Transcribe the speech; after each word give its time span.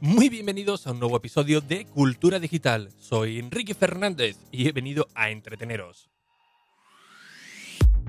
Muy 0.00 0.28
bienvenidos 0.28 0.86
a 0.86 0.92
un 0.92 1.00
nuevo 1.00 1.16
episodio 1.16 1.62
de 1.62 1.86
Cultura 1.86 2.38
Digital. 2.38 2.90
Soy 2.98 3.38
Enrique 3.38 3.72
Fernández 3.72 4.36
y 4.52 4.68
he 4.68 4.72
venido 4.72 5.08
a 5.14 5.30
entreteneros. 5.30 6.10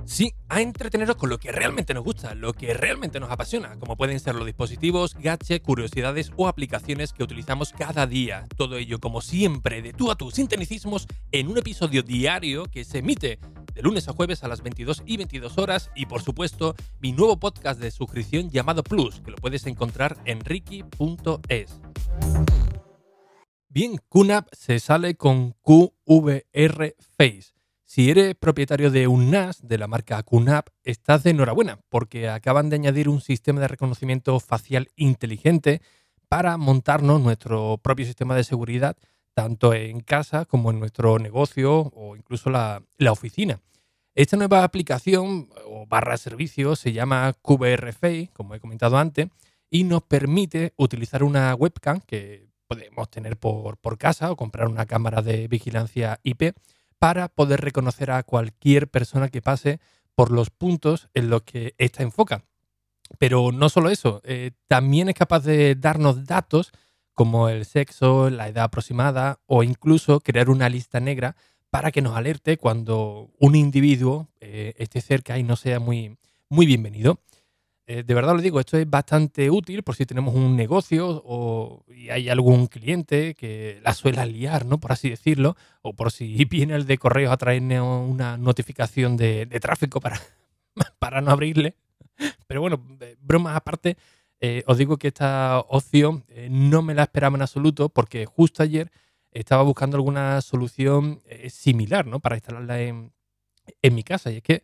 Sí, 0.04 0.34
a 0.50 0.62
entreteneros 0.62 1.16
con 1.16 1.30
lo 1.30 1.38
que 1.38 1.52
realmente 1.52 1.94
nos 1.94 2.04
gusta, 2.04 2.36
lo 2.36 2.52
que 2.54 2.74
realmente 2.74 3.22
nos 3.22 3.32
apasiona, 3.32 3.80
como 3.80 3.96
pueden 3.96 4.20
ser 4.20 4.36
los 4.36 4.46
dispositivos, 4.46 5.16
gadgets, 5.16 5.64
curiosidades 5.64 6.32
o 6.36 6.50
aplicaciones 6.50 7.14
que 7.14 7.24
utilizamos 7.24 7.72
cada 7.72 8.06
día. 8.06 8.46
Todo 8.58 8.76
ello, 8.76 9.00
como 9.00 9.22
siempre, 9.22 9.82
de 9.82 9.94
tú 9.94 10.12
a 10.12 10.16
tú, 10.16 10.30
sin 10.30 10.50
en 11.32 11.48
un 11.48 11.58
episodio 11.58 12.04
diario 12.04 12.66
que 12.66 12.84
se 12.84 13.00
emite 13.00 13.40
de 13.78 13.84
lunes 13.84 14.08
a 14.08 14.14
jueves 14.14 14.44
a 14.44 14.48
las 14.48 14.64
22 14.64 15.04
y 15.06 15.18
22 15.18 15.58
horas 15.60 15.92
y, 15.94 16.08
por 16.08 16.22
supuesto, 16.22 16.76
mi 17.00 17.12
nuevo 17.12 17.38
podcast 17.38 17.80
de 17.80 17.92
suscripción 17.92 18.50
llamado 18.50 18.84
Plus, 18.84 19.22
que 19.22 19.32
lo 19.32 19.38
puedes 19.38 19.68
encontrar 19.68 20.18
en 20.26 20.40
ricky.es. 20.40 21.80
Bien, 23.70 23.98
QNAP 24.10 24.48
se 24.54 24.80
sale 24.80 25.16
con 25.16 25.54
QVR 25.62 26.96
Face 27.18 27.58
si 27.88 28.12
eres 28.12 28.36
propietario 28.36 28.92
de 28.92 29.08
un 29.08 29.32
NAS 29.32 29.66
de 29.66 29.78
la 29.78 29.88
marca 29.88 30.22
QNAP, 30.22 30.68
estás 30.84 31.24
de 31.24 31.30
enhorabuena 31.30 31.80
porque 31.88 32.28
acaban 32.28 32.70
de 32.70 32.76
añadir 32.76 33.08
un 33.08 33.22
sistema 33.22 33.62
de 33.62 33.70
reconocimiento 33.70 34.38
facial 34.42 34.90
inteligente 34.98 35.82
para 36.28 36.58
montarnos 36.58 37.22
nuestro 37.22 37.78
propio 37.78 38.06
sistema 38.06 38.36
de 38.36 38.44
seguridad, 38.44 38.98
tanto 39.34 39.74
en 39.74 40.02
casa 40.02 40.44
como 40.44 40.70
en 40.70 40.82
nuestro 40.82 41.18
negocio 41.18 41.94
o 41.96 42.18
incluso 42.18 42.50
la, 42.50 42.84
oficina. 43.10 43.62
Esta 44.16 44.36
nueva 44.36 44.66
aplicación 44.66 45.48
o 45.66 45.86
barra 45.88 46.18
servicio 46.18 46.76
se 46.76 46.92
llama 46.92 47.34
QBRFA, 47.42 48.34
como 48.34 48.54
he 48.54 48.60
comentado 48.60 48.98
antes, 48.98 49.30
y 49.70 49.84
nos 49.84 50.04
permite 50.04 50.74
utilizar 50.78 51.24
una 51.24 51.54
webcam 51.56 52.02
que 52.02 52.50
podemos 52.68 53.10
tener 53.10 53.38
por, 53.38 53.78
por 53.78 53.98
casa 53.98 54.32
o 54.32 54.36
comprar 54.36 54.68
una 54.68 54.86
cámara 54.86 55.22
de 55.22 55.48
vigilancia 55.48 56.20
IP 56.24 56.56
para 57.00 57.28
poder 57.30 57.62
reconocer 57.62 58.12
a 58.12 58.24
cualquier 58.24 58.88
persona 58.90 59.30
que 59.30 59.42
pase 59.42 59.80
por 60.16 60.32
los 60.32 60.50
puntos 60.50 61.10
en 61.14 61.30
los 61.30 61.44
que 61.44 61.76
ésta 61.78 62.04
enfoca. 62.04 62.44
Pero 63.20 63.52
no 63.52 63.70
solo 63.70 63.90
eso, 63.90 64.22
eh, 64.26 64.52
también 64.68 65.10
es 65.10 65.16
capaz 65.16 65.42
de 65.42 65.76
darnos 65.76 66.26
datos 66.26 66.72
como 67.14 67.50
el 67.50 67.66
sexo, 67.66 68.30
la 68.30 68.48
edad 68.48 68.66
aproximada 68.66 69.40
o 69.46 69.64
incluso 69.64 70.20
crear 70.20 70.50
una 70.50 70.70
lista 70.70 71.00
negra 71.00 71.36
para 71.70 71.92
que 71.92 72.02
nos 72.02 72.16
alerte 72.16 72.58
cuando 72.58 73.32
un 73.40 73.56
individuo 73.56 74.30
eh, 74.40 74.74
esté 74.78 75.02
cerca 75.02 75.38
y 75.38 75.44
no 75.44 75.56
sea 75.56 75.80
muy, 75.80 76.18
muy 76.50 76.66
bienvenido. 76.66 77.20
Eh, 77.90 78.04
de 78.04 78.14
verdad 78.14 78.36
lo 78.36 78.42
digo, 78.42 78.60
esto 78.60 78.78
es 78.78 78.90
bastante 78.90 79.50
útil 79.50 79.82
por 79.82 79.96
si 79.96 80.06
tenemos 80.06 80.36
un 80.36 80.58
negocio 80.58 81.22
o 81.26 81.86
y 81.88 82.10
hay 82.10 82.28
algún 82.28 82.68
cliente 82.68 83.34
que 83.34 83.80
la 83.82 83.94
suele 83.94 84.26
liar, 84.26 84.66
¿no? 84.66 84.78
Por 84.78 84.92
así 84.92 85.10
decirlo, 85.10 85.56
o 85.82 85.94
por 85.94 86.12
si 86.12 86.44
viene 86.46 86.76
el 86.76 86.86
de 86.86 86.98
correos 86.98 87.32
a 87.32 87.38
traerme 87.38 87.80
una 87.80 88.36
notificación 88.38 89.16
de, 89.16 89.46
tráfico 89.62 90.02
para, 90.02 90.20
para 91.00 91.22
no 91.22 91.32
abrirle. 91.32 91.76
Pero 92.48 92.60
bueno, 92.62 92.84
bromas 93.22 93.56
aparte, 93.56 93.96
eh, 94.42 94.64
os 94.68 94.78
digo 94.78 94.98
que 94.98 95.08
esta 95.08 95.60
opción 95.70 96.26
eh, 96.28 96.50
no 96.52 96.82
me 96.82 96.94
la 96.94 97.04
esperaba 97.04 97.38
en 97.38 97.44
absoluto 97.44 97.88
porque 97.90 98.26
justo 98.26 98.64
ayer 98.64 98.92
estaba 99.32 99.64
buscando 99.64 99.96
alguna 99.96 100.42
solución 100.42 101.22
similar, 101.50 102.06
¿no? 102.06 102.20
Para 102.20 102.36
instalarla 102.36 102.82
en, 102.82 103.14
en 103.82 103.96
mi 103.96 104.04
casa. 104.04 104.32
Y 104.32 104.38
es 104.38 104.44
que 104.44 104.64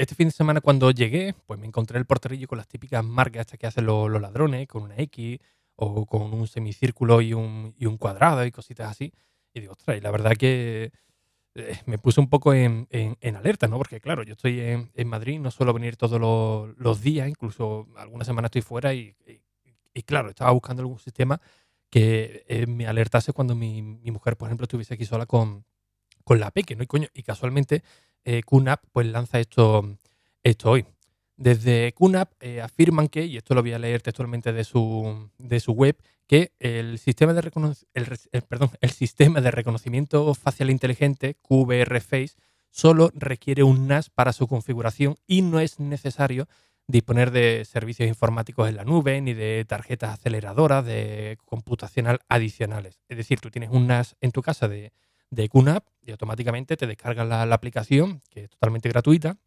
este 0.00 0.14
fin 0.14 0.28
de 0.28 0.32
semana 0.32 0.62
cuando 0.62 0.90
llegué, 0.92 1.34
pues 1.46 1.60
me 1.60 1.66
encontré 1.66 1.98
el 1.98 2.06
porterillo 2.06 2.48
con 2.48 2.56
las 2.56 2.66
típicas 2.66 3.04
marcas 3.04 3.42
estas 3.42 3.58
que 3.58 3.66
hacen 3.66 3.84
los, 3.84 4.10
ladrones, 4.10 4.66
con 4.66 4.82
una 4.82 4.96
X 4.96 5.38
o 5.76 6.06
con 6.06 6.32
un 6.32 6.46
semicírculo 6.46 7.20
y 7.20 7.34
un, 7.34 7.74
y 7.76 7.84
un 7.84 7.98
cuadrado 7.98 8.46
y 8.46 8.50
cositas 8.50 8.90
así. 8.90 9.12
Y 9.52 9.60
digo, 9.60 9.72
ostras, 9.72 9.98
y 9.98 10.00
la 10.00 10.10
verdad 10.10 10.32
que 10.38 10.90
eh, 11.54 11.78
me 11.84 11.98
puse 11.98 12.18
un 12.18 12.30
poco 12.30 12.54
en, 12.54 12.88
alerta, 13.36 13.68
¿no? 13.68 13.76
Porque 13.76 14.00
claro, 14.00 14.22
yo 14.22 14.32
estoy 14.32 14.60
en, 14.60 15.06
Madrid, 15.06 15.38
no 15.38 15.50
suelo 15.50 15.74
venir 15.74 15.98
todos 15.98 16.18
los, 16.78 17.00
días, 17.02 17.28
incluso 17.28 17.86
algunas 17.98 18.26
semanas 18.26 18.48
estoy 18.48 18.62
fuera 18.62 18.94
y, 18.94 19.14
y, 19.92 20.02
claro, 20.04 20.30
estaba 20.30 20.50
buscando 20.52 20.80
algún 20.80 20.98
sistema 20.98 21.42
que 21.90 22.46
eh, 22.48 22.66
me 22.66 22.86
alertase 22.86 23.34
cuando 23.34 23.54
mi, 23.54 23.82
mi, 23.82 24.10
mujer, 24.10 24.38
por 24.38 24.48
ejemplo, 24.48 24.64
estuviese 24.64 24.94
aquí 24.94 25.04
sola 25.04 25.26
con, 25.26 25.66
con 26.24 26.40
la 26.40 26.50
Peque, 26.52 26.74
¿no? 26.74 26.84
Y, 26.84 26.86
coño, 26.86 27.08
y 27.12 27.22
casualmente 27.22 27.82
eh, 28.24 28.42
QNAP 28.42 28.82
pues 28.92 29.06
lanza 29.06 29.40
esto, 29.40 29.96
esto 30.42 30.70
hoy. 30.70 30.86
Desde 31.36 31.92
QNAP 31.92 32.32
eh, 32.40 32.60
afirman 32.60 33.08
que, 33.08 33.24
y 33.24 33.38
esto 33.38 33.54
lo 33.54 33.62
voy 33.62 33.72
a 33.72 33.78
leer 33.78 34.02
textualmente 34.02 34.52
de 34.52 34.64
su, 34.64 35.30
de 35.38 35.60
su 35.60 35.72
web, 35.72 35.96
que 36.26 36.52
el 36.58 36.98
sistema, 36.98 37.32
de 37.32 37.40
el, 37.94 38.42
perdón, 38.42 38.70
el 38.80 38.90
sistema 38.90 39.40
de 39.40 39.50
reconocimiento 39.50 40.32
facial 40.34 40.70
inteligente, 40.70 41.36
QVR 41.42 42.00
Face, 42.00 42.36
solo 42.70 43.10
requiere 43.14 43.62
un 43.62 43.88
NAS 43.88 44.10
para 44.10 44.32
su 44.32 44.46
configuración 44.46 45.16
y 45.26 45.42
no 45.42 45.60
es 45.60 45.80
necesario 45.80 46.46
disponer 46.86 47.30
de 47.30 47.64
servicios 47.64 48.08
informáticos 48.08 48.68
en 48.68 48.76
la 48.76 48.84
nube 48.84 49.20
ni 49.20 49.32
de 49.32 49.64
tarjetas 49.66 50.14
aceleradoras 50.14 50.84
de 50.84 51.38
computacional 51.44 52.20
adicionales. 52.28 53.00
Es 53.08 53.16
decir, 53.16 53.40
tú 53.40 53.50
tienes 53.50 53.70
un 53.70 53.86
NAS 53.86 54.16
en 54.20 54.32
tu 54.32 54.42
casa 54.42 54.68
de 54.68 54.92
de 55.30 55.48
QNAP 55.48 55.84
y 56.02 56.10
automáticamente 56.10 56.76
te 56.76 56.86
descargas 56.86 57.26
la, 57.26 57.42
aplicación, 57.42 58.22
que 58.30 58.44
es 58.44 58.50
totalmente 58.50 58.88
gratuita, 58.88 59.38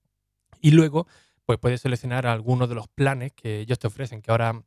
y 0.62 0.72
luego 0.72 1.08
pues 1.46 1.60
puedes 1.60 1.82
seleccionar 1.82 2.26
algunos 2.26 2.70
de 2.70 2.76
los 2.76 2.88
planes 2.88 3.34
que 3.34 3.60
ellos 3.60 3.78
te 3.80 3.88
ofrecen, 3.88 4.22
que 4.22 4.32
ahora 4.32 4.64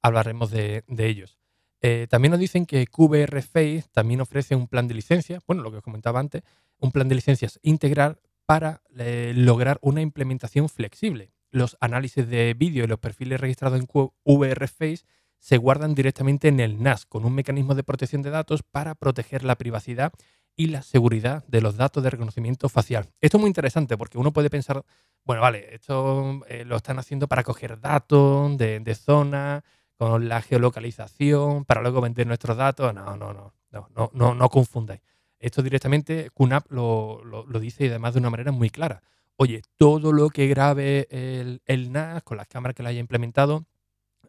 hablaremos 0.00 0.50
de, 0.50 0.84
ellos. 0.96 1.38
Eh, 1.82 2.06
también 2.08 2.30
nos 2.30 2.40
dicen 2.40 2.66
que 2.66 2.86
QBR 2.86 3.42
Face 3.42 3.84
también 3.92 4.20
ofrece 4.20 4.54
un 4.54 4.68
plan 4.68 4.86
de 4.86 4.94
licencia, 4.94 5.40
bueno, 5.46 5.62
lo 5.62 5.70
que 5.70 5.78
os 5.78 5.82
comentaba 5.82 6.20
antes, 6.20 6.42
un 6.78 6.92
plan 6.92 7.08
de 7.08 7.16
licencias 7.16 7.58
integral 7.62 8.20
para 8.46 8.82
eh, 8.96 9.32
lograr 9.34 9.78
una 9.82 10.02
implementación 10.02 10.68
flexible. 10.68 11.32
Los 11.50 11.76
análisis 11.80 12.28
de 12.28 12.54
vídeo 12.54 12.84
y 12.84 12.86
los 12.86 12.98
perfiles 12.98 13.40
registrados 13.40 13.80
en 13.80 13.86
QBR 13.86 14.68
Face 14.68 15.04
se 15.40 15.56
guardan 15.56 15.94
directamente 15.94 16.48
en 16.48 16.60
el 16.60 16.82
NAS 16.82 17.06
con 17.06 17.24
un 17.24 17.34
mecanismo 17.34 17.74
de 17.74 17.82
protección 17.82 18.22
de 18.22 18.30
datos 18.30 18.62
para 18.62 18.94
proteger 18.94 19.42
la 19.42 19.56
privacidad 19.56 20.12
y 20.60 20.66
la 20.66 20.82
seguridad 20.82 21.42
de 21.46 21.62
los 21.62 21.78
datos 21.78 22.02
de 22.02 22.10
reconocimiento 22.10 22.68
facial. 22.68 23.08
Esto 23.22 23.38
es 23.38 23.40
muy 23.40 23.48
interesante 23.48 23.96
porque 23.96 24.18
uno 24.18 24.30
puede 24.30 24.50
pensar, 24.50 24.84
bueno, 25.24 25.40
vale, 25.40 25.74
esto 25.74 26.42
eh, 26.48 26.66
lo 26.66 26.76
están 26.76 26.98
haciendo 26.98 27.28
para 27.28 27.42
coger 27.42 27.80
datos 27.80 28.58
de, 28.58 28.78
de 28.78 28.94
zona, 28.94 29.64
con 29.96 30.28
la 30.28 30.42
geolocalización, 30.42 31.64
para 31.64 31.80
luego 31.80 32.02
vender 32.02 32.26
nuestros 32.26 32.58
datos. 32.58 32.92
No, 32.92 33.16
no, 33.16 33.32
no, 33.32 33.54
no, 33.70 33.88
no, 33.96 34.10
no, 34.12 34.34
no 34.34 34.48
confundáis. 34.50 35.00
Esto 35.38 35.62
directamente 35.62 36.28
QNAP 36.34 36.70
lo, 36.70 37.24
lo, 37.24 37.58
dice 37.58 37.86
y 37.86 37.88
además 37.88 38.12
de 38.12 38.20
una 38.20 38.28
manera 38.28 38.52
muy 38.52 38.68
clara. 38.68 39.00
Oye, 39.36 39.62
todo 39.78 40.12
lo 40.12 40.28
que 40.28 40.46
grabe 40.46 41.08
el, 41.10 41.62
el 41.64 41.90
NAS 41.90 42.22
con 42.22 42.36
las 42.36 42.48
cámaras 42.48 42.74
que 42.74 42.82
la 42.82 42.90
haya 42.90 43.00
implementado, 43.00 43.64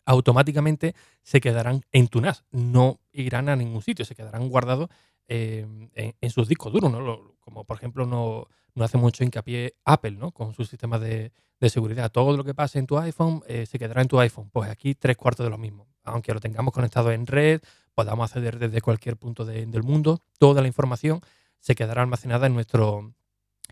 automáticamente 0.06 0.96
se 1.24 1.42
quedarán 1.42 1.84
en 1.92 2.08
tu 2.08 2.22
NAS, 2.22 2.46
no 2.52 3.02
irán 3.12 3.50
a 3.50 3.58
ningún 3.58 3.81
sitio, 3.81 4.06
se 4.06 4.16
quedarán 4.16 4.48
guardados 4.48 4.90
Em, 5.27 5.89
en, 5.95 6.29
sus 6.29 6.49
discos 6.49 6.73
duros, 6.73 6.91
¿no? 6.91 7.35
como 7.39 7.63
por 7.63 7.77
ejemplo 7.77 8.05
no, 8.05 8.47
no, 8.75 8.83
hace 8.83 8.97
mucho 8.97 9.23
hincapié 9.23 9.75
Apple, 9.85 10.11
¿no? 10.11 10.31
Con 10.31 10.53
su 10.53 10.65
sistema 10.65 10.99
de, 10.99 11.31
seguridad. 11.69 12.11
Todo 12.11 12.35
lo 12.35 12.43
que 12.43 12.53
pase 12.53 12.79
en 12.79 12.87
tu 12.87 12.97
iPhone 12.97 13.41
eh, 13.47 13.65
se 13.65 13.79
quedará 13.79 14.01
en 14.01 14.09
tu 14.09 14.19
iPhone. 14.19 14.49
Pues 14.51 14.69
aquí 14.69 14.93
tres 14.93 15.15
cuartos 15.15 15.45
de 15.45 15.49
lo 15.49 15.57
mismo. 15.57 15.87
Aunque 16.03 16.33
lo 16.33 16.41
tengamos 16.41 16.73
conectado 16.73 17.11
en 17.11 17.27
red, 17.27 17.61
podamos 17.93 18.29
acceder 18.29 18.59
desde 18.59 18.81
cualquier 18.81 19.15
punto 19.15 19.45
del 19.45 19.83
mundo, 19.83 20.19
toda 20.39 20.61
la 20.61 20.67
información 20.67 21.21
se 21.59 21.75
quedará 21.75 22.01
almacenada 22.01 22.47
en 22.47 22.53
nuestro, 22.55 23.13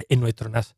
en 0.07 0.19
nuestro 0.21 0.49
NAS. 0.49 0.75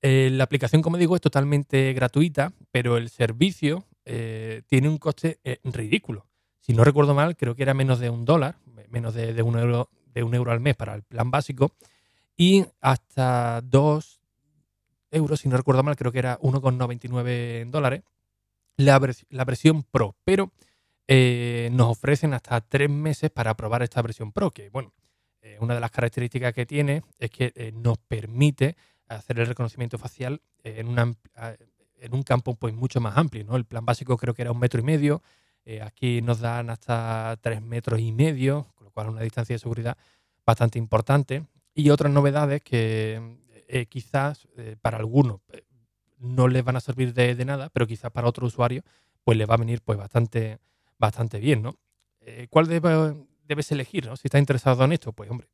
Eh, 0.00 0.30
la 0.32 0.44
aplicación, 0.44 0.80
como 0.80 0.96
digo, 0.96 1.14
es 1.14 1.20
totalmente 1.20 1.92
gratuita, 1.92 2.52
pero 2.70 2.96
el 2.96 3.10
servicio 3.10 3.84
eh, 4.04 4.62
tiene 4.66 4.88
un 4.88 4.98
coste 4.98 5.40
ridículo. 5.64 6.26
Si 6.60 6.72
no 6.72 6.84
recuerdo 6.84 7.12
mal, 7.12 7.36
creo 7.36 7.54
que 7.54 7.64
era 7.64 7.74
menos 7.74 7.98
de 7.98 8.08
un 8.08 8.24
dólar, 8.24 8.56
menos 8.88 9.12
de, 9.12 9.34
de 9.34 9.42
un 9.42 9.58
euro 9.58 9.90
de 10.12 10.22
un 10.22 10.34
euro 10.34 10.52
al 10.52 10.60
mes 10.60 10.76
para 10.76 10.94
el 10.94 11.02
plan 11.02 11.30
básico 11.30 11.72
y 12.36 12.64
hasta 12.80 13.60
2 13.62 14.20
euros, 15.10 15.40
si 15.40 15.48
no 15.48 15.56
recuerdo 15.56 15.82
mal, 15.82 15.96
creo 15.96 16.12
que 16.12 16.18
era 16.18 16.38
1,99 16.40 17.70
dólares, 17.70 18.02
la, 18.76 19.00
la, 19.28 19.44
versión 19.44 19.82
Pro. 19.82 20.16
Pero 20.24 20.52
eh, 21.06 21.68
nos 21.72 21.90
ofrecen 21.90 22.34
hasta 22.34 22.60
3 22.60 22.88
meses 22.88 23.30
para 23.30 23.54
probar 23.54 23.82
esta 23.82 24.02
versión 24.02 24.32
Pro, 24.32 24.50
que 24.50 24.70
bueno, 24.70 24.92
eh, 25.42 25.58
una 25.60 25.74
de 25.74 25.80
las 25.80 25.90
características 25.90 26.54
que 26.54 26.66
tiene 26.66 27.02
es 27.18 27.30
que 27.30 27.52
eh, 27.54 27.72
nos 27.72 27.98
permite 27.98 28.76
hacer 29.08 29.38
el 29.38 29.46
reconocimiento 29.46 29.98
facial 29.98 30.40
en, 30.64 30.96
en 32.02 32.14
un 32.14 32.22
campo 32.22 32.54
pues, 32.54 32.74
mucho 32.74 33.00
más 33.00 33.16
amplio. 33.16 33.44
¿no? 33.44 33.56
El 33.56 33.64
plan 33.66 33.84
básico 33.84 34.16
creo 34.16 34.34
que 34.34 34.42
era 34.42 34.52
un 34.52 34.58
metro 34.58 34.80
y 34.80 34.84
medio, 34.84 35.22
aquí 35.82 36.22
nos 36.22 36.40
dan 36.40 36.70
hasta 36.70 37.38
3 37.40 37.62
metros 37.62 38.00
y 38.00 38.12
medio, 38.12 38.72
cual 38.92 39.08
una 39.10 39.22
distancia 39.22 39.54
de 39.54 39.58
seguridad 39.58 39.96
bastante 40.46 40.78
importante. 40.78 41.46
Y 41.74 41.90
otras 41.90 42.12
novedades 42.12 42.62
que 42.62 43.38
eh, 43.68 43.86
quizás 43.86 44.48
eh, 44.56 44.76
para 44.80 44.98
algunos 44.98 45.40
eh, 45.52 45.64
no 46.18 46.48
les 46.48 46.62
van 46.62 46.76
a 46.76 46.80
servir 46.80 47.14
de, 47.14 47.44
nada, 47.44 47.70
pero 47.70 47.86
quizás 47.86 48.12
para 48.12 48.28
otro 48.28 48.46
usuario 48.46 48.82
pues 49.24 49.38
les 49.38 49.48
va 49.48 49.54
a 49.54 49.58
venir 49.58 49.80
pues 49.82 49.98
bastante, 49.98 50.58
bastante 50.98 51.38
bien, 51.38 51.62
¿no? 51.62 51.76
Eh, 52.20 52.48
¿Cuál 52.50 52.66
debes 52.68 53.72
elegir, 53.72 54.06
¿no? 54.06 54.16
Si 54.16 54.26
estás 54.26 54.40
interesado 54.40 54.84
en 54.84 54.92
esto, 54.92 55.12
pues 55.12 55.30
hombre, 55.30 55.48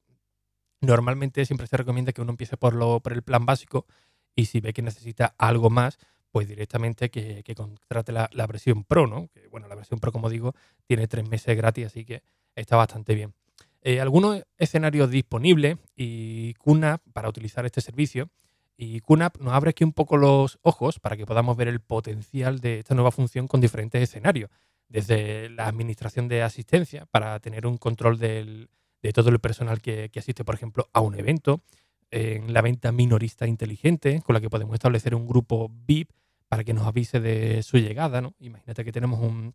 normalmente 0.81 1.45
siempre 1.45 1.67
se 1.67 1.77
recomienda 1.77 2.13
que 2.13 2.23
uno 2.23 2.31
empiece 2.31 2.57
por, 2.57 2.75
lo, 2.75 3.01
por 3.01 3.13
el 3.13 3.23
plan 3.23 3.47
básico 3.47 3.87
y 4.35 4.47
si 4.47 4.61
ve 4.61 4.73
que 4.73 4.83
necesita 4.83 5.35
algo 5.39 5.71
más, 5.71 5.99
pues 6.38 6.46
directamente 6.46 7.11
que, 7.11 7.43
contrate 7.56 8.12
la, 8.12 8.46
versión 8.46 8.85
Pro, 8.85 9.08
¿no? 9.08 9.26
Que, 9.35 9.49
bueno, 9.49 9.67
la 9.67 9.75
versión 9.75 9.99
Pro, 9.99 10.12
como 10.12 10.31
digo, 10.31 10.55
tiene 10.87 11.08
tres 11.08 11.29
meses 11.29 11.56
gratis, 11.56 11.87
así 11.87 12.05
que 12.05 12.23
está 12.55 12.76
bastante 12.76 13.17
bien. 13.17 13.35
Eh, 13.82 14.00
algunos 14.00 14.44
escenarios 14.56 15.11
disponibles 15.11 15.79
y 15.96 16.55
QNAP 16.55 17.02
para 17.12 17.29
utilizar 17.29 17.67
este 17.67 17.81
servicio. 17.81 18.31
Y 18.76 19.00
QNAP 19.00 19.38
nos 19.38 19.52
abre 19.52 19.70
aquí 19.70 19.82
un 19.82 19.93
poco 19.93 20.17
los 20.17 20.61
ojos 20.62 21.00
para 21.00 21.17
que 21.17 21.26
podamos 21.26 21.56
ver 21.56 21.67
el 21.67 21.81
potencial 21.81 22.61
de 22.61 22.79
esta 22.79 22.94
nueva 22.94 23.11
función 23.11 23.49
con 23.49 23.61
diferentes 23.61 24.00
escenarios. 24.00 24.49
Desde 24.88 25.50
la 25.50 25.67
administración 25.67 26.29
de 26.29 26.44
asistencia 26.44 27.06
para 27.06 27.40
tener 27.40 27.67
un 27.67 27.79
control 27.79 28.17
de 28.20 28.69
todo 29.12 29.31
el 29.31 29.40
personal 29.40 29.82
que, 29.82 30.08
que 30.11 30.20
asiste, 30.20 30.44
por 30.44 30.55
ejemplo, 30.55 30.88
a 30.93 31.00
un 31.00 31.17
evento, 31.17 31.64
en 32.12 32.52
la 32.52 32.62
venta 32.62 32.93
minorista 32.93 33.49
inteligente, 33.49 34.23
con 34.25 34.35
la 34.35 34.40
que 34.40 34.49
podemos 34.49 34.75
establecer 34.75 35.17
un 35.17 35.26
grupo 35.26 35.69
VIP 35.69 36.12
para 36.49 36.65
que 36.65 36.73
nos 36.73 36.87
avise 36.87 37.21
de 37.21 37.62
su 37.62 37.79
llegada. 37.79 38.21
¿no? 38.21 38.35
Imagínate 38.41 38.85
que 38.85 38.93
tenemos 38.93 39.21
un, 39.21 39.55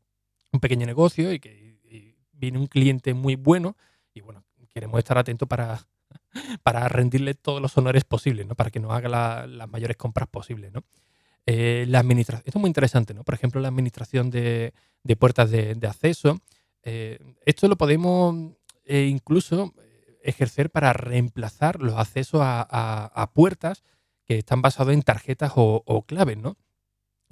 pequeño 0.61 0.85
negocio 0.85 1.33
y 1.33 1.39
que 1.39 1.79
viene 2.31 2.59
un 2.59 2.67
cliente 2.67 3.13
muy 3.13 3.35
bueno 3.35 3.75
y 4.13 4.21
bueno, 4.21 4.43
queremos 4.69 4.99
estar 4.99 5.17
atentos 5.17 5.47
para, 5.47 5.87
para 6.63 6.87
rendirle 6.87 7.33
todos 7.33 7.61
los 7.61 7.75
honores 7.77 8.03
posibles, 8.03 8.45
¿no? 8.47 8.55
para 8.55 8.69
que 8.69 8.79
nos 8.79 8.91
haga 8.91 9.47
las 9.47 9.69
mayores 9.69 9.97
compras 9.97 10.27
posibles. 10.27 10.71
¿no? 10.71 10.83
Eh, 11.45 11.85
la 11.87 11.99
administración, 11.99 12.43
esto 12.45 12.59
es 12.59 12.61
muy 12.61 12.69
interesante, 12.69 13.13
¿no? 13.13 13.23
por 13.23 13.35
ejemplo, 13.35 13.59
la 13.61 13.67
administración 13.67 14.29
de, 14.29 14.73
puertas 15.19 15.51
de, 15.51 15.77
acceso. 15.87 16.39
Eh, 16.83 17.19
esto 17.45 17.67
lo 17.67 17.77
podemos 17.77 18.53
eh, 18.85 19.07
incluso 19.09 19.73
ejercer 20.23 20.69
para 20.69 20.93
reemplazar 20.93 21.81
los 21.81 21.95
accesos 21.95 22.41
a, 22.43 23.31
puertas 23.33 23.83
que 24.25 24.37
están 24.37 24.61
basados 24.61 24.93
en 24.93 25.01
tarjetas 25.01 25.51
o, 25.55 26.05
claves, 26.07 26.37
¿no? 26.37 26.57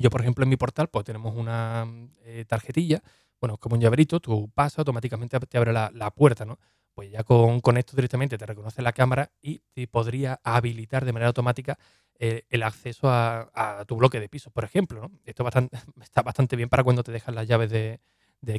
Yo, 0.02 0.10
por 0.10 0.22
ejemplo, 0.22 0.44
en 0.44 0.50
mi 0.50 0.58
portal, 0.58 0.90
pues 0.90 1.06
tenemos 1.06 1.36
una 1.36 1.88
eh, 2.24 2.46
tarjetilla, 2.48 3.02
bueno, 3.40 3.58
como 3.58 3.76
un 3.76 3.82
llaverito, 3.82 4.20
tú 4.20 4.50
pasas, 4.54 4.80
automáticamente 4.80 5.40
te 5.40 5.58
abre 5.58 5.74
la, 5.74 6.12
puerta, 6.16 6.46
¿no? 6.46 6.60
Pues 6.94 7.12
ya 7.12 7.24
con, 7.24 7.78
esto 7.78 7.96
directamente 7.96 8.38
te 8.38 8.46
reconoce 8.46 8.82
la 8.82 8.94
cámara 8.94 9.32
y 9.42 9.60
te 9.74 9.88
podría 9.88 10.40
habilitar 10.44 11.06
de 11.06 11.14
manera 11.14 11.28
automática 11.28 11.78
eh, 12.20 12.44
el 12.50 12.64
acceso 12.64 13.10
a, 13.10 13.84
tu 13.88 13.96
bloque 13.96 14.20
de 14.20 14.30
piso, 14.30 14.52
por 14.52 14.64
ejemplo, 14.64 15.02
¿no? 15.02 15.12
Esto 15.26 15.46
está 16.02 16.22
bastante 16.22 16.56
bien 16.56 16.70
para 16.70 16.84
cuando 16.84 17.04
te 17.04 17.12
dejan 17.12 17.36
las 17.36 17.48
llaves 17.48 17.70
de, 17.72 18.00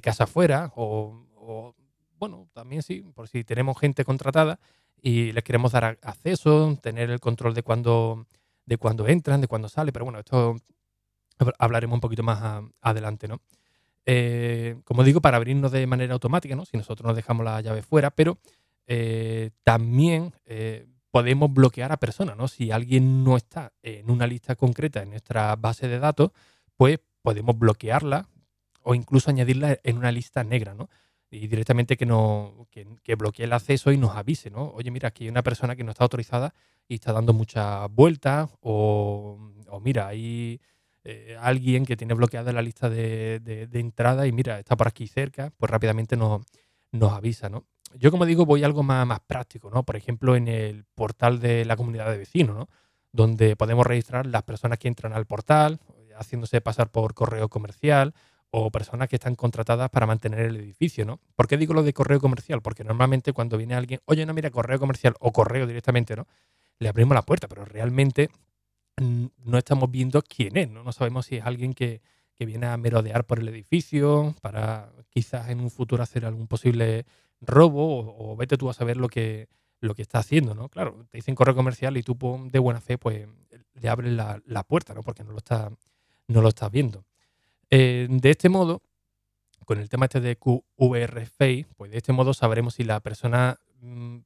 casa 0.01 0.25
afuera 0.25 0.73
o 0.75 1.75
bueno, 2.23 2.49
también 2.53 2.85
sí, 2.85 3.01
por 3.17 3.27
si 3.27 3.43
tenemos 3.43 3.77
gente 3.81 4.05
contratada 4.05 4.61
y 5.03 5.33
les 5.33 5.43
queremos 5.43 5.73
dar 5.73 5.99
acceso, 6.03 6.79
tener 6.81 7.11
el 7.11 7.19
control 7.19 7.53
de 7.53 7.65
cuándo 7.65 8.29
de 8.65 8.79
cuando 8.79 9.09
entran, 9.09 9.41
de 9.41 9.49
cuándo 9.49 9.69
sale, 9.69 9.93
pero 9.93 10.05
bueno, 10.05 10.21
esto 10.21 10.55
hablaremos 11.59 11.95
un 11.97 12.01
poquito 12.01 12.23
más 12.23 12.63
adelante, 12.81 13.29
¿no? 13.29 13.41
Eh, 14.05 14.77
como 14.85 15.05
digo, 15.05 15.21
para 15.21 15.37
abrirnos 15.37 15.71
de 15.73 15.87
manera 15.87 16.15
automática, 16.15 16.57
¿no? 16.57 16.65
Si 16.65 16.77
nosotros 16.77 17.07
nos 17.07 17.17
dejamos 17.17 17.45
la 17.45 17.61
llave 17.61 17.83
fuera, 17.83 18.11
pero 18.11 18.39
eh, 18.87 19.51
también 19.63 20.33
eh, 20.45 20.87
podemos 21.11 21.53
bloquear 21.53 21.93
a 21.93 21.99
personas, 21.99 22.37
¿no? 22.37 22.49
Si 22.49 22.71
alguien 22.71 23.23
no 23.23 23.37
está 23.37 23.73
en 23.83 24.11
una 24.11 24.27
lista 24.27 24.57
concreta 24.57 25.03
en 25.03 25.11
nuestra 25.11 25.55
base 25.57 25.89
de 25.89 25.99
datos, 25.99 26.33
pues 26.77 26.99
podemos 27.23 27.59
bloquearla 27.59 28.29
o 28.83 28.95
incluso 28.95 29.31
añadirla 29.31 29.79
en 29.85 29.99
una 29.99 30.11
lista 30.11 30.43
negra, 30.43 30.75
¿no? 30.75 30.89
y 31.33 31.47
directamente 31.47 31.97
que, 31.97 32.05
no, 32.05 32.69
que, 32.71 33.15
bloquee 33.15 33.45
el 33.45 33.55
acceso 33.55 33.91
y 33.91 33.97
nos 33.97 34.15
avise, 34.15 34.51
¿no? 34.51 34.71
Oye, 34.75 34.91
mira, 34.91 35.09
aquí 35.09 35.25
hay 35.25 35.31
una 35.31 35.43
persona 35.43 35.75
que 35.75 35.83
no 35.83 35.91
está 35.93 36.05
autorizada 36.05 36.55
y 36.87 36.97
está 36.97 37.13
dando 37.13 37.33
muchas 37.33 37.91
vueltas, 37.91 38.51
o, 38.61 39.39
mira, 39.81 40.09
hay 40.09 40.61
eh, 41.05 41.37
alguien 41.41 41.85
que 41.85 41.97
tiene 41.97 42.15
bloqueada 42.15 42.53
la 42.53 42.63
lista 42.63 42.89
de, 42.89 43.69
entrada 43.73 44.27
y 44.27 44.33
mira, 44.33 44.59
está 44.59 44.77
por 44.77 44.89
aquí 44.89 45.07
cerca, 45.07 45.53
pues 45.57 45.71
rápidamente 45.71 46.17
nos, 46.17 46.43
nos 46.93 47.13
avisa, 47.13 47.49
¿no? 47.49 47.67
Yo, 47.95 48.11
como 48.11 48.25
digo, 48.25 48.47
voy 48.47 48.63
a 48.63 48.67
algo 48.67 48.83
más, 48.83 49.07
más 49.07 49.21
práctico, 49.21 49.71
¿no? 49.71 49.83
Por 49.83 49.97
ejemplo, 49.97 50.37
en 50.37 50.49
el 50.49 50.85
portal 50.95 51.41
de 51.41 51.65
la 51.65 51.77
comunidad 51.77 52.11
de 52.11 52.19
vecinos, 52.19 52.57
¿no? 52.57 52.69
Donde 53.13 53.57
podemos 53.57 53.87
registrar 53.87 54.27
las 54.27 54.45
personas 54.45 54.79
que 54.79 54.89
entran 54.89 55.13
al 55.13 55.27
portal, 55.27 55.81
haciéndose 56.17 56.61
pasar 56.61 56.91
por 56.91 57.15
correo 57.15 57.49
comercial, 57.49 58.15
o 58.55 58.71
personas 58.71 59.09
que 59.09 59.17
están 59.17 59.35
contratadas 59.35 59.89
para 59.89 60.07
mantener 60.07 60.41
el 60.41 60.57
edificio, 60.57 61.07
¿no? 61.07 61.21
¿Por 61.35 61.49
qué 61.49 61.57
digo 61.57 61.73
lo 61.73 61.83
de 61.83 61.95
correo 61.95 62.21
comercial? 62.21 62.61
Porque 62.61 62.85
normalmente 62.85 63.33
cuando 63.33 63.57
viene 63.57 63.75
alguien, 63.75 64.01
oye, 64.05 64.27
no, 64.27 64.35
mira, 64.35 64.51
correo 64.51 64.79
comercial 64.79 65.15
o 65.21 65.33
correo 65.33 65.67
directamente, 65.67 66.15
¿no? 66.15 66.27
Le 66.79 66.91
abrimos 66.91 67.15
la 67.15 67.23
puerta, 67.23 67.49
pero 67.49 67.65
realmente 67.65 68.29
no 68.97 69.59
estamos 69.59 69.91
viendo 69.91 70.23
quién 70.23 70.57
es, 70.57 70.71
¿no? 70.71 70.83
No 70.83 70.93
sabemos 70.93 71.27
si 71.27 71.37
es 71.37 71.45
alguien 71.45 71.73
que, 71.75 72.01
viene 72.45 72.67
a 72.67 72.77
merodear 72.77 73.25
por 73.25 73.39
el 73.39 73.47
edificio 73.47 74.35
para 74.41 74.91
quizás 75.11 75.49
en 75.51 75.61
un 75.61 75.71
futuro 75.71 76.03
hacer 76.03 76.25
algún 76.25 76.49
posible 76.49 77.07
robo 77.41 78.17
o, 78.19 78.35
vete 78.35 78.57
tú 78.57 78.69
a 78.69 78.75
saber 78.75 78.97
lo 78.97 79.07
que, 79.07 79.49
lo 79.79 79.95
que 79.95 80.03
está 80.03 80.19
haciendo, 80.19 80.53
¿no? 80.53 80.69
Claro, 80.69 81.07
te 81.09 81.19
dicen 81.19 81.37
correo 81.37 81.55
comercial 81.55 81.97
y 81.97 82.03
tú 82.03 82.19
de 82.51 82.59
buena 82.59 82.81
fe 82.81 82.99
pues 82.99 83.29
le 83.75 83.89
abres 83.89 84.13
la, 84.13 84.43
la 84.45 84.65
puerta, 84.65 84.93
¿no? 84.93 85.05
Porque 85.05 85.23
no 85.23 85.31
lo, 85.31 85.39
no 86.27 86.43
lo 86.43 86.49
estás 86.49 86.69
viendo. 86.73 87.05
Eh, 87.71 88.09
de 88.11 88.31
este 88.31 88.49
modo, 88.49 88.83
con 89.65 89.79
el 89.79 89.89
tema 89.89 90.07
este 90.07 90.21
de 90.21 90.37
QVRFA, 90.37 91.69
pues 91.77 91.93
de 91.93 91.99
este 91.99 92.13
modo 92.13 92.35
sabremos 92.35 92.75
si 92.75 92.83
la 92.83 92.99
persona, 92.99 93.61
mm, 93.81 94.17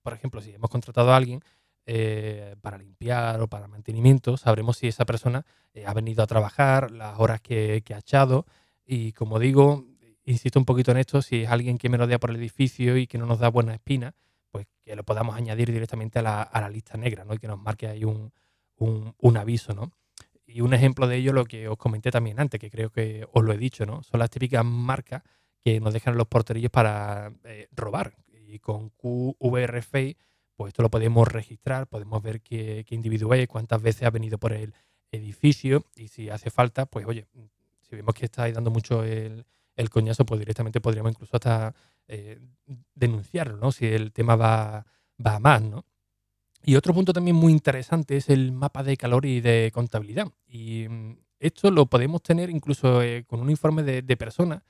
por 0.00 0.12
ejemplo, 0.12 0.40
si 0.40 0.52
hemos 0.52 0.70
contratado 0.70 1.12
a 1.12 1.16
alguien 1.16 1.42
eh, 1.86 2.56
para 2.62 2.78
limpiar 2.78 3.40
o 3.40 3.48
para 3.48 3.68
mantenimiento, 3.68 4.36
sabremos 4.36 4.78
si 4.78 4.88
esa 4.88 5.04
persona 5.04 5.44
eh, 5.74 5.84
ha 5.86 5.92
venido 5.94 6.22
a 6.22 6.26
trabajar, 6.26 6.90
las 6.90 7.18
horas 7.18 7.40
que, 7.40 7.82
ha 7.94 7.98
echado 7.98 8.46
y 8.86 9.12
como 9.12 9.38
digo, 9.38 9.84
insisto 10.24 10.58
un 10.58 10.64
poquito 10.64 10.92
en 10.92 10.98
esto, 10.98 11.22
si 11.22 11.42
es 11.42 11.50
alguien 11.50 11.78
que 11.78 11.88
me 11.88 11.96
rodea 11.96 12.18
por 12.18 12.30
el 12.30 12.36
edificio 12.36 12.96
y 12.96 13.06
que 13.06 13.18
no 13.18 13.26
nos 13.26 13.38
da 13.38 13.48
buena 13.48 13.74
espina, 13.74 14.14
pues 14.50 14.66
que 14.82 14.96
lo 14.96 15.04
podamos 15.04 15.36
añadir 15.36 15.72
directamente 15.72 16.18
a 16.18 16.22
la, 16.22 16.68
lista 16.70 16.96
negra, 16.96 17.24
¿no? 17.24 17.34
Y 17.34 17.38
que 17.38 17.48
nos 17.48 17.58
marque 17.58 17.86
ahí 17.86 18.04
un, 18.04 18.32
aviso, 19.36 19.74
¿no? 19.74 19.90
y 20.46 20.60
un 20.60 20.74
ejemplo 20.74 21.06
de 21.06 21.16
ello 21.16 21.32
lo 21.32 21.46
que 21.46 21.68
os 21.68 21.76
comenté 21.76 22.10
también 22.10 22.38
antes, 22.38 22.60
que 22.60 22.70
creo 22.70 22.90
que 22.90 23.26
os 23.32 23.42
lo 23.42 23.52
he 23.52 23.58
dicho, 23.58 23.86
¿no? 23.86 24.02
Son 24.02 24.20
las 24.20 24.30
típicas 24.30 24.64
marcas 24.64 25.22
que 25.64 25.80
nos 25.80 25.94
dejan 25.94 26.16
los 26.16 26.28
porterillos 26.28 26.70
para 26.70 27.32
eh, 27.44 27.68
robar. 27.72 28.14
Y 28.46 28.58
con 28.58 28.90
QVRFA, 28.90 30.14
pues 30.56 30.68
esto 30.68 30.82
lo 30.82 30.90
podemos 30.90 31.26
registrar, 31.28 31.86
podemos 31.86 32.22
ver 32.22 32.40
qué, 32.40 32.84
individuo 32.90 33.34
es, 33.34 33.48
cuántas 33.48 33.82
veces 33.82 34.04
ha 34.04 34.10
venido 34.10 34.38
por 34.38 34.52
el 34.52 34.74
edificio 35.10 35.84
y 35.96 36.08
si 36.08 36.30
hace 36.30 36.50
falta, 36.50 36.86
pues 36.86 37.06
oye, 37.06 37.26
si 37.82 37.96
vemos 37.96 38.14
que 38.14 38.26
está 38.26 38.44
ahí 38.44 38.52
dando 38.52 38.70
mucho 38.70 39.04
el, 39.04 39.44
coñazo, 39.90 40.24
pues 40.24 40.38
directamente 40.38 40.80
podríamos 40.80 41.12
incluso 41.12 41.36
hasta 41.36 41.74
eh, 42.08 42.40
denunciarlo, 42.94 43.56
¿no? 43.56 43.72
Si 43.72 43.86
el 43.86 44.12
tema 44.12 44.36
va, 44.36 44.86
va 45.24 45.36
a 45.36 45.40
más, 45.40 45.62
¿no? 45.62 45.84
Y 46.66 46.76
otro 46.76 46.94
punto 46.94 47.12
también 47.12 47.36
muy 47.36 47.52
interesante 47.52 48.16
es 48.16 48.30
el 48.30 48.50
mapa 48.52 48.82
de 48.82 48.96
calor 48.96 49.26
y 49.26 49.40
de 49.40 49.70
contabilidad. 49.74 50.28
Y 50.46 50.86
mm, 50.88 51.18
esto 51.38 51.70
lo 51.70 51.86
podemos 51.86 52.22
tener 52.22 52.48
incluso 52.48 53.02
eh, 53.02 53.24
con 53.26 53.40
un 53.40 53.50
informe 53.50 53.82
de, 53.82 54.16
personas 54.16 54.62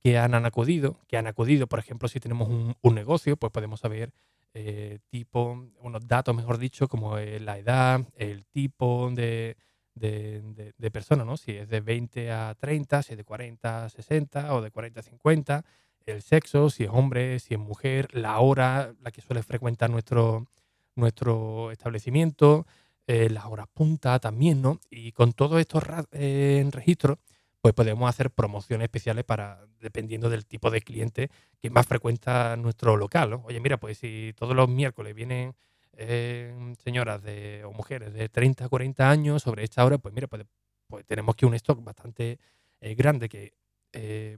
que 0.00 0.16
han, 0.16 0.34
acudido, 0.34 0.98
que 1.06 1.18
han 1.18 1.26
acudido, 1.26 1.66
por 1.66 1.78
ejemplo, 1.78 2.08
si 2.08 2.18
tenemos 2.18 2.48
un, 2.48 2.94
negocio, 2.94 3.36
pues 3.36 3.52
podemos 3.52 3.80
saber 3.80 4.12
eh, 4.54 5.00
tipo, 5.10 5.68
unos 5.80 6.06
datos, 6.06 6.34
mejor 6.34 6.58
dicho, 6.58 6.88
como 6.88 7.18
eh, 7.18 7.40
la 7.40 7.58
edad, 7.58 8.00
el 8.16 8.46
tipo 8.46 9.10
de, 9.12 9.56
de, 9.94 10.72
de, 10.76 10.90
persona, 10.90 11.24
¿no? 11.24 11.36
Si 11.36 11.52
es 11.52 11.68
de 11.68 11.80
20 11.80 12.30
a 12.32 12.54
30, 12.54 13.02
si 13.02 13.12
es 13.12 13.18
de 13.18 13.24
40 13.24 13.84
a 13.84 13.88
60 13.88 14.54
o 14.54 14.62
de 14.62 14.70
40 14.70 15.00
a 15.00 15.02
50, 15.02 15.64
el 16.06 16.22
sexo, 16.22 16.70
si 16.70 16.84
es 16.84 16.90
hombre, 16.92 17.38
si 17.40 17.54
es 17.54 17.60
mujer, 17.60 18.08
la 18.12 18.38
hora, 18.38 18.94
la 19.00 19.10
que 19.10 19.20
suele 19.20 19.42
frecuentar 19.42 19.90
nuestro, 19.90 20.46
nuestro 20.94 21.70
establecimiento, 21.70 22.66
eh, 23.06 23.28
las 23.30 23.44
horas 23.46 23.66
punta 23.72 24.18
también, 24.18 24.62
¿no? 24.62 24.80
Y 24.90 25.12
con 25.12 25.32
todos 25.32 25.60
estos 25.60 25.82
eh, 26.12 26.66
registros, 26.70 27.18
pues 27.64 27.72
podemos 27.72 28.10
hacer 28.10 28.30
promociones 28.30 28.84
especiales 28.84 29.24
para, 29.24 29.66
dependiendo 29.80 30.28
del 30.28 30.44
tipo 30.44 30.70
de 30.70 30.82
cliente 30.82 31.30
que 31.58 31.70
más 31.70 31.86
frecuenta 31.86 32.56
nuestro 32.56 32.98
local, 32.98 33.40
Oye, 33.44 33.58
mira, 33.58 33.78
pues 33.78 33.96
si 33.96 34.34
todos 34.36 34.54
los 34.54 34.68
miércoles 34.68 35.14
vienen 35.14 35.54
eh, 35.94 36.74
señoras 36.84 37.22
de, 37.22 37.64
o 37.64 37.72
mujeres 37.72 38.12
de 38.12 38.28
30 38.28 38.66
a 38.66 38.68
40 38.68 39.08
años 39.08 39.42
sobre 39.42 39.64
esta 39.64 39.82
hora, 39.82 39.96
pues 39.96 40.12
mira, 40.12 40.26
pues, 40.26 40.44
pues 40.88 41.06
tenemos 41.06 41.36
que 41.36 41.46
un 41.46 41.54
stock 41.54 41.82
bastante 41.82 42.38
grande 42.82 43.30
que 43.30 43.54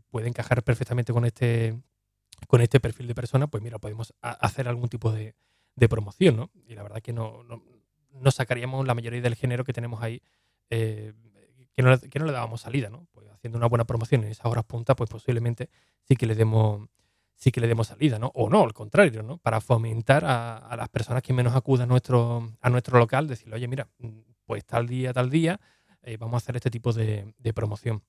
puede 0.08 0.28
encajar 0.28 0.62
perfectamente 0.62 1.12
con 1.12 1.24
este, 1.24 1.76
con 2.46 2.60
este 2.60 2.78
perfil 2.78 3.08
de 3.08 3.16
persona, 3.16 3.48
pues 3.48 3.60
mira, 3.60 3.80
podemos 3.80 4.14
hacer 4.20 4.68
algún 4.68 4.88
tipo 4.88 5.10
de, 5.10 5.34
de 5.74 5.88
promoción, 5.88 6.36
¿no? 6.36 6.50
Y 6.68 6.76
la 6.76 6.84
verdad 6.84 7.00
que 7.02 7.12
no, 7.12 7.42
sacaríamos 8.30 8.86
la 8.86 8.94
mayoría 8.94 9.20
del 9.20 9.34
género 9.34 9.64
que 9.64 9.72
tenemos 9.72 10.00
ahí, 10.00 10.22
eh, 10.70 11.12
que, 11.76 11.82
no, 12.18 12.26
le 12.26 12.32
dábamos 12.32 12.62
salida, 12.62 12.88
¿no? 12.88 13.06
Pues 13.12 13.28
haciendo 13.30 13.58
una 13.58 13.68
buena 13.68 13.84
promoción 13.84 14.24
en 14.24 14.30
esas 14.30 14.46
horas 14.46 14.64
punta, 14.64 14.96
pues 14.96 15.10
posiblemente 15.10 15.68
sí 16.08 16.16
que 16.16 16.26
le 16.26 16.34
demos 16.34 16.88
sí 17.36 17.52
que 17.52 17.60
le 17.60 17.68
demos 17.68 17.88
salida, 17.88 18.18
¿no? 18.18 18.32
O 18.34 18.48
no, 18.48 18.62
al 18.62 18.72
contrario, 18.72 19.22
¿no? 19.22 19.36
Para 19.36 19.60
fomentar 19.60 20.24
a, 20.24 20.74
las 20.74 20.88
personas 20.88 21.22
que 21.22 21.34
menos 21.34 21.54
acudan 21.54 21.84
a 21.84 21.90
nuestro, 21.90 22.50
a 22.62 22.70
nuestro 22.70 22.98
local, 22.98 23.28
decirle, 23.28 23.56
oye, 23.56 23.68
mira, 23.68 23.88
mm, 23.98 24.20
pues 24.46 24.64
tal 24.64 24.86
día, 24.86 25.12
tal 25.12 25.28
día, 25.28 25.60
eh, 26.02 26.16
vamos 26.16 26.34
a 26.34 26.38
hacer 26.38 26.56
este 26.56 26.70
tipo 26.70 26.94
de, 26.94 27.34
promoción. 27.54 28.02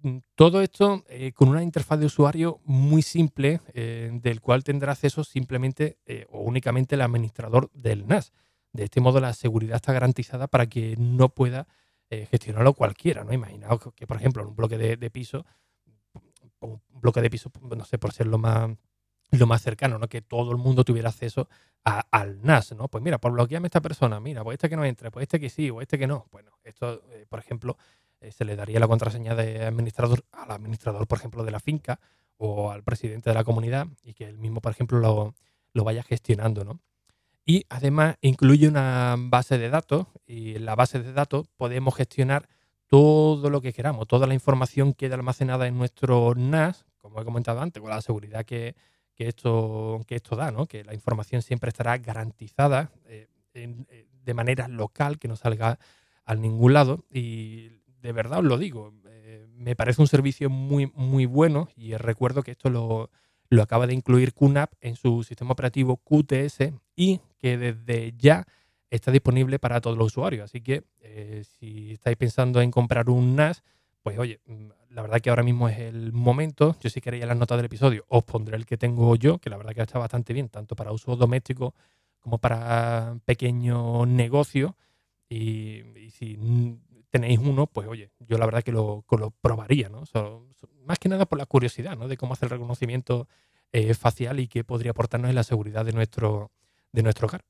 Mm, 0.00 0.18
todo 0.34 0.60
esto 0.60 1.04
eh, 1.08 1.30
con 1.32 1.50
una 1.50 1.62
interfaz 1.62 2.00
de 2.00 2.06
usuario 2.06 2.60
muy 2.64 3.02
simple, 3.02 3.60
eh, 3.74 4.10
del 4.12 4.40
cual 4.40 4.64
tendrá 4.64 4.90
acceso 4.90 5.22
simplemente 5.22 5.98
o 6.30 6.40
únicamente 6.40 6.96
el 6.96 7.02
administrador 7.02 7.70
del 7.72 8.08
NAS. 8.08 8.32
De 8.72 8.84
este 8.84 9.00
modo, 9.00 9.20
la 9.20 9.34
seguridad 9.34 9.76
está 9.76 9.92
garantizada 9.92 10.48
para 10.48 10.66
que 10.66 10.96
no 10.98 11.28
pueda 11.28 11.68
gestionarlo 12.10 12.72
cualquiera. 12.74 13.24
¿no? 13.24 13.32
Imaginaos 13.32 13.80
que, 13.94 14.06
por 14.06 14.16
ejemplo, 14.16 14.42
en 14.42 14.48
un 14.48 14.56
bloque 14.56 14.78
de 14.78 15.10
piso 15.10 15.44
un 16.60 16.80
bloque 17.00 17.20
de 17.20 17.30
piso, 17.30 17.50
no 17.60 17.84
sé, 17.84 17.98
por 17.98 18.12
ser 18.12 18.26
lo 18.26 18.38
más, 18.38 18.70
lo 19.30 19.46
más 19.46 19.62
cercano, 19.62 19.98
¿no? 19.98 20.08
Que 20.08 20.22
todo 20.22 20.50
el 20.52 20.58
mundo 20.58 20.84
tuviera 20.84 21.08
acceso 21.08 21.48
al 21.84 22.42
NAS, 22.42 22.72
¿no? 22.72 22.88
Pues 22.88 23.02
mira, 23.02 23.18
por 23.18 23.32
bloquearme 23.32 23.68
esta 23.68 23.80
persona, 23.80 24.20
mira, 24.20 24.44
pues 24.44 24.54
este 24.54 24.68
que 24.68 24.76
no 24.76 24.84
entre, 24.84 25.10
pues 25.10 25.22
este 25.22 25.40
que 25.40 25.48
sí, 25.50 25.70
o 25.70 25.80
este 25.80 25.98
que 25.98 26.06
no. 26.06 26.26
Bueno, 26.30 26.50
esto, 26.64 27.02
eh, 27.10 27.26
por 27.28 27.38
ejemplo, 27.38 27.78
eh, 28.20 28.30
se 28.32 28.44
le 28.44 28.56
daría 28.56 28.80
la 28.80 28.88
contraseña 28.88 29.34
de 29.34 29.64
administrador 29.64 30.24
al 30.32 30.50
administrador, 30.50 31.06
por 31.06 31.18
ejemplo, 31.18 31.44
de 31.44 31.50
la 31.50 31.60
finca 31.60 32.00
o 32.36 32.70
al 32.70 32.82
presidente 32.82 33.30
de 33.30 33.34
la 33.34 33.44
comunidad 33.44 33.86
y 34.02 34.14
que 34.14 34.24
él 34.24 34.38
mismo, 34.38 34.60
por 34.60 34.72
ejemplo, 34.72 34.98
lo, 34.98 35.34
lo 35.72 35.84
vaya 35.84 36.02
gestionando, 36.02 36.64
¿no? 36.64 36.80
Y 37.50 37.64
además 37.70 38.16
incluye 38.20 38.68
una 38.68 39.16
base 39.18 39.56
de 39.56 39.70
datos 39.70 40.06
y 40.26 40.56
en 40.56 40.66
la 40.66 40.74
base 40.74 41.02
de 41.02 41.14
datos 41.14 41.48
podemos 41.56 41.96
gestionar 41.96 42.46
todo 42.88 43.48
lo 43.48 43.62
que 43.62 43.72
queramos, 43.72 44.06
toda 44.06 44.26
la 44.26 44.34
información 44.34 44.92
queda 44.92 45.14
almacenada 45.14 45.66
en 45.66 45.78
nuestro 45.78 46.34
NAS, 46.34 46.84
como 46.98 47.22
he 47.22 47.24
comentado 47.24 47.62
antes, 47.62 47.80
con 47.80 47.88
la 47.88 48.02
seguridad 48.02 48.44
que, 48.44 48.76
esto, 49.16 50.02
que 50.06 50.16
esto 50.16 50.36
da, 50.36 50.50
¿no? 50.50 50.66
que 50.66 50.84
la 50.84 50.92
información 50.92 51.40
siempre 51.40 51.70
estará 51.70 51.96
garantizada 51.96 52.90
eh, 53.06 53.28
eh, 53.54 54.06
de 54.24 54.34
manera 54.34 54.68
local, 54.68 55.18
que 55.18 55.28
no 55.28 55.36
salga 55.36 55.78
a 56.26 56.34
ningún 56.34 56.74
lado. 56.74 57.06
Y 57.10 57.80
de 58.02 58.12
verdad 58.12 58.40
os 58.40 58.44
lo 58.44 58.58
digo, 58.58 58.92
eh, 59.06 59.46
me 59.54 59.74
parece 59.74 60.02
un 60.02 60.08
servicio 60.08 60.50
muy, 60.50 60.92
muy 60.94 61.24
bueno 61.24 61.70
y 61.76 61.96
recuerdo 61.96 62.42
que 62.42 62.50
esto 62.50 62.68
lo, 62.68 63.10
lo 63.50 63.62
acaba 63.62 63.86
de 63.86 63.94
incluir 63.94 64.34
QNAP 64.34 64.72
en 64.80 64.96
su 64.96 65.22
sistema 65.22 65.52
operativo 65.52 65.96
QTS 65.96 66.72
y 66.96 67.20
que 67.38 67.56
desde 67.56 68.14
ya 68.16 68.46
está 68.90 69.10
disponible 69.10 69.58
para 69.58 69.80
todos 69.80 69.96
los 69.96 70.08
usuarios. 70.08 70.44
Así 70.44 70.60
que 70.60 70.84
eh, 71.00 71.42
si 71.58 71.92
estáis 71.92 72.16
pensando 72.16 72.60
en 72.60 72.70
comprar 72.70 73.08
un 73.10 73.36
NAS, 73.36 73.62
pues 74.02 74.18
oye, 74.18 74.40
mm, 74.46 74.68
la 74.90 75.02
verdad 75.02 75.20
que 75.20 75.30
ahora 75.30 75.42
mismo 75.42 75.68
es 75.68 75.78
el 75.78 76.12
momento. 76.12 76.76
Yo 76.80 76.90
si 76.90 77.00
queréis 77.00 77.26
las 77.26 77.36
notas 77.36 77.58
del 77.58 77.66
episodio, 77.66 78.04
os 78.08 78.24
pondré 78.24 78.56
el 78.56 78.66
que 78.66 78.76
tengo 78.76 79.14
yo, 79.16 79.38
que 79.38 79.50
la 79.50 79.56
verdad 79.56 79.74
que 79.74 79.82
está 79.82 79.98
bastante 79.98 80.32
bien, 80.32 80.48
tanto 80.48 80.74
para 80.76 80.92
uso 80.92 81.16
doméstico 81.16 81.74
como 82.18 82.38
para 82.38 83.18
pequeño 83.24 84.06
negocio. 84.06 84.76
Y, 85.28 85.82
si 86.10 86.38
tenéis 87.10 87.38
uno, 87.38 87.66
pues 87.66 87.86
oye, 87.86 88.10
yo 88.20 88.38
la 88.38 88.46
verdad 88.46 88.62
que 88.62 88.72
lo, 88.72 89.04
lo 89.10 89.30
probaría, 89.30 89.88
¿no? 89.88 90.04
Más 90.88 90.98
que 90.98 91.10
nada 91.10 91.26
por 91.26 91.38
la 91.38 91.46
curiosidad, 91.46 91.96
¿no? 91.96 92.08
De 92.08 92.16
cómo 92.16 92.32
hacer 92.32 92.46
el 92.46 92.50
reconocimiento 92.50 93.28
eh, 93.72 93.92
facial 93.92 94.40
y 94.40 94.48
qué 94.48 94.64
podría 94.64 94.92
aportarnos 94.92 95.28
en 95.28 95.36
la 95.36 95.44
seguridad 95.44 95.84
de 95.84 95.92
nuestro, 95.92 96.50
de 96.92 97.02
nuestro 97.02 97.28
hogar. 97.28 97.44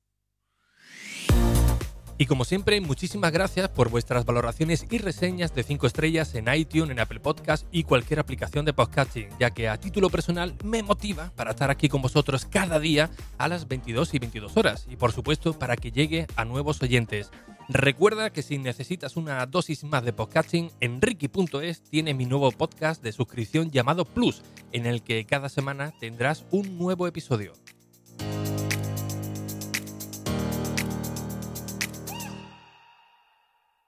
Y 2.20 2.26
como 2.26 2.44
siempre, 2.44 2.80
muchísimas 2.80 3.30
gracias 3.30 3.68
por 3.68 3.90
vuestras 3.90 4.24
valoraciones 4.24 4.84
y 4.90 4.98
reseñas 4.98 5.54
de 5.54 5.62
5 5.62 5.86
estrellas 5.86 6.34
en 6.34 6.52
iTunes, 6.52 6.90
en 6.90 6.98
Apple 6.98 7.20
Podcast 7.20 7.64
y 7.70 7.84
cualquier 7.84 8.18
aplicación 8.18 8.64
de 8.64 8.72
podcasting, 8.72 9.28
ya 9.38 9.50
que 9.50 9.68
a 9.68 9.78
título 9.78 10.10
personal 10.10 10.56
me 10.64 10.82
motiva 10.82 11.30
para 11.36 11.52
estar 11.52 11.70
aquí 11.70 11.88
con 11.88 12.02
vosotros 12.02 12.44
cada 12.44 12.80
día 12.80 13.08
a 13.38 13.46
las 13.46 13.68
22 13.68 14.14
y 14.14 14.18
22 14.18 14.56
horas 14.56 14.88
y 14.90 14.96
por 14.96 15.12
supuesto 15.12 15.56
para 15.56 15.76
que 15.76 15.92
llegue 15.92 16.26
a 16.34 16.44
nuevos 16.44 16.82
oyentes. 16.82 17.30
Recuerda 17.70 18.30
que 18.30 18.40
si 18.40 18.56
necesitas 18.56 19.18
una 19.18 19.44
dosis 19.44 19.84
más 19.84 20.02
de 20.02 20.14
podcasting, 20.14 20.70
Enrique.es 20.80 21.82
tiene 21.82 22.14
mi 22.14 22.24
nuevo 22.24 22.50
podcast 22.50 23.02
de 23.02 23.12
suscripción 23.12 23.70
llamado 23.70 24.06
Plus, 24.06 24.40
en 24.72 24.86
el 24.86 25.02
que 25.02 25.26
cada 25.26 25.50
semana 25.50 25.92
tendrás 26.00 26.46
un 26.50 26.78
nuevo 26.78 27.06
episodio. 27.06 27.52